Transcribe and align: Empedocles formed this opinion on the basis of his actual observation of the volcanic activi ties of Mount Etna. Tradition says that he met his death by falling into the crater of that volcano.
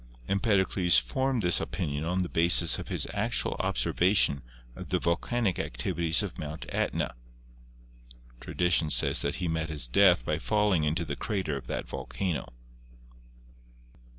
Empedocles 0.27 0.97
formed 0.97 1.43
this 1.43 1.61
opinion 1.61 2.03
on 2.03 2.23
the 2.23 2.29
basis 2.29 2.79
of 2.79 2.87
his 2.87 3.05
actual 3.13 3.55
observation 3.59 4.41
of 4.75 4.89
the 4.89 4.97
volcanic 4.97 5.57
activi 5.57 6.07
ties 6.07 6.23
of 6.23 6.39
Mount 6.39 6.65
Etna. 6.69 7.13
Tradition 8.39 8.89
says 8.89 9.21
that 9.21 9.35
he 9.35 9.47
met 9.47 9.69
his 9.69 9.87
death 9.87 10.25
by 10.25 10.39
falling 10.39 10.85
into 10.85 11.05
the 11.05 11.15
crater 11.15 11.55
of 11.55 11.67
that 11.67 11.87
volcano. 11.87 12.51